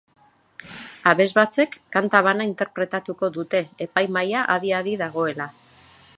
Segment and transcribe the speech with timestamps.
[1.11, 5.53] Abesbatzek kanta bana interpretatuko dute, epaimahaia adi-adi dagoela.